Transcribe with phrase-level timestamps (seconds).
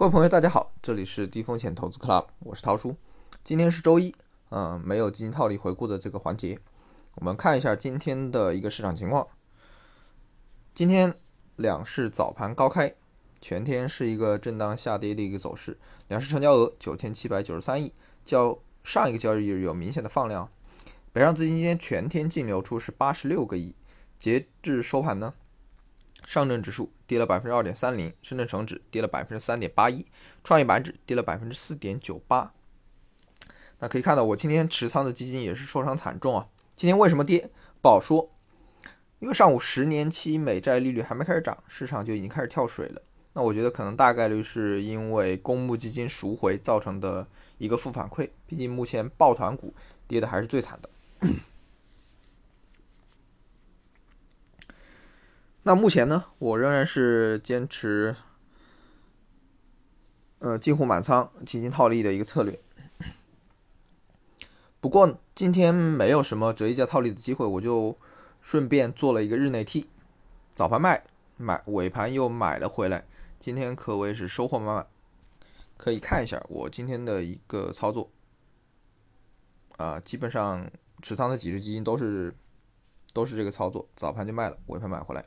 [0.00, 2.96] 各位朋友，大家好，这里是低风险投资 Club，我是涛叔。
[3.44, 4.14] 今天是周一，
[4.48, 6.58] 嗯，没有基金套利回顾的这个环节。
[7.16, 9.28] 我们看一下今天的一个市场情况。
[10.72, 11.14] 今天
[11.56, 12.94] 两市早盘高开，
[13.42, 15.78] 全天是一个震荡下跌的一个走势。
[16.08, 17.92] 两市成交额九千七百九十三亿，
[18.24, 20.50] 较上一个交易日有明显的放量。
[21.12, 23.74] 北上资金今天全天净流出是八十六个亿。
[24.18, 25.34] 截至收盘呢？
[26.30, 30.06] 上证指数跌了百分之二点三零，深圳成指跌了百分之三点八一，
[30.44, 32.52] 创业板指跌了百分之四点九八。
[33.80, 36.46] 那可以看到，我今天持仓的基金也是受伤惨重啊。
[36.76, 37.50] 今天为什么跌？
[37.82, 38.30] 不好说，
[39.18, 43.02] 因为上午十年期美债利率还没开始涨，市场就已经开始跳水了。
[43.32, 47.26] 那我觉得可能大概率是因为公募基金赎回造成的
[47.58, 48.30] 一个负反馈。
[48.46, 49.74] 毕竟目前抱团股
[50.06, 50.88] 跌的还是最惨的。
[55.62, 58.16] 那目前呢，我仍然是坚持，
[60.38, 62.58] 呃，近乎满仓、基金套利的一个策略。
[64.80, 67.94] 不过今天没有什么折溢价套利的机会，我就
[68.40, 69.86] 顺便做了一个日内 T，
[70.54, 71.04] 早盘卖，
[71.36, 73.04] 买尾盘又买了回来，
[73.38, 74.86] 今天可谓是收获满满。
[75.76, 78.10] 可以看一下我今天的一个操作，
[79.76, 80.70] 啊，基本上
[81.02, 82.34] 持仓的几只基金都是
[83.12, 85.26] 都是这个操作，早盘就卖了，尾盘买回来。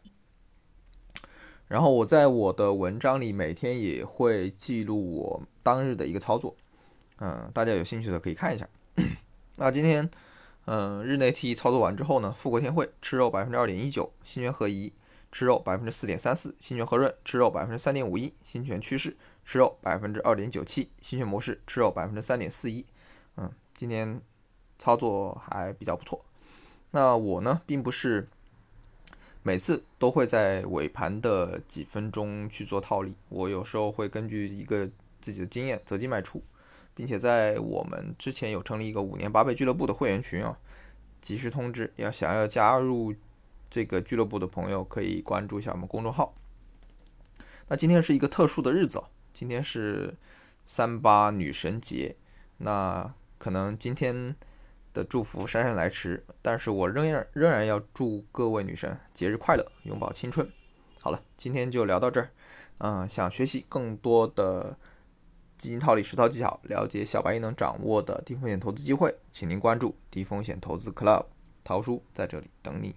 [1.68, 6.56] 然后我在我的文章里每天也会记录我当日的一个操作，
[7.18, 8.68] 嗯，大家有兴趣的可以看一下。
[9.58, 10.08] 那今天，
[10.66, 14.94] 嗯，日内 T 操作完之后呢，富国天惠吃肉百分之二点一九，新泉合一
[15.32, 22.86] 吃肉百分之四点三四，新泉和润吃肉百分之三点五一，新泉趋势吃肉百分之二点九七，新泉模式吃肉百分之三点四一，
[23.38, 24.22] 嗯，今天
[24.78, 26.24] 操作还比较不错。
[26.92, 28.28] 那我呢，并不是。
[29.46, 36.42] 每次都会在尾盘的几分钟去做套利，我有时候会根据一个自己的经验择机卖出，
[36.96, 40.58] 并且在我们之前有成立一个五年八倍俱乐部的会员群啊，
[41.20, 43.14] 及时通知要想要加入
[43.70, 46.34] 这个俱乐部的朋友可以关注一下我们公众号。
[47.68, 49.04] 那今天是一个特殊的日子，
[49.34, 50.16] 今天是
[50.66, 52.16] 三八女神节，
[52.60, 54.36] 那可能今天。
[54.94, 60.48] 的祝福姗姗来迟，但是我仍然仍然要祝各位女神节日快乐，永葆青春。
[61.02, 62.30] 好了，今天就聊到这儿。
[62.78, 64.78] 嗯，想学习更多的
[65.58, 71.26] 基金套利实操技巧，了解小白也能掌握的低风险投资机会，请您关注低风险投资 Club，
[71.64, 72.96] 桃叔在这里等你。